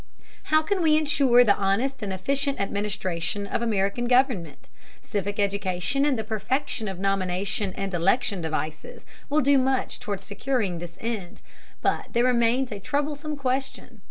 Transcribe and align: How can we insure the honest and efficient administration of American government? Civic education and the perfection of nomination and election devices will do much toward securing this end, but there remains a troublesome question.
How 0.45 0.63
can 0.63 0.81
we 0.81 0.97
insure 0.97 1.43
the 1.43 1.53
honest 1.55 2.01
and 2.01 2.11
efficient 2.11 2.59
administration 2.59 3.45
of 3.45 3.61
American 3.61 4.07
government? 4.07 4.67
Civic 4.99 5.37
education 5.39 6.05
and 6.05 6.17
the 6.17 6.23
perfection 6.23 6.87
of 6.87 6.97
nomination 6.97 7.71
and 7.73 7.93
election 7.93 8.41
devices 8.41 9.05
will 9.29 9.41
do 9.41 9.59
much 9.59 9.99
toward 9.99 10.19
securing 10.21 10.79
this 10.79 10.97
end, 11.01 11.43
but 11.83 12.07
there 12.13 12.25
remains 12.25 12.71
a 12.71 12.79
troublesome 12.79 13.35
question. 13.37 13.99